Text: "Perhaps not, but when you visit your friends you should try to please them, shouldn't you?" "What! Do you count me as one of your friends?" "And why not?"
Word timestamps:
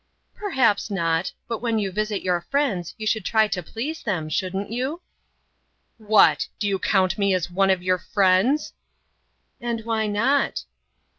"Perhaps 0.33 0.89
not, 0.89 1.31
but 1.47 1.59
when 1.61 1.77
you 1.77 1.91
visit 1.91 2.23
your 2.23 2.41
friends 2.49 2.95
you 2.97 3.05
should 3.05 3.23
try 3.23 3.47
to 3.47 3.61
please 3.61 4.01
them, 4.01 4.29
shouldn't 4.29 4.71
you?" 4.71 5.03
"What! 5.99 6.47
Do 6.57 6.67
you 6.67 6.79
count 6.79 7.19
me 7.19 7.35
as 7.35 7.51
one 7.51 7.69
of 7.69 7.83
your 7.83 7.99
friends?" 7.99 8.73
"And 9.61 9.85
why 9.85 10.07
not?" 10.07 10.63